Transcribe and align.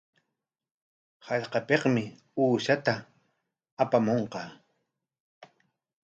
Hallqapikmi 1.25 2.03
uqshata 2.43 2.93
apamunqa. 3.83 4.41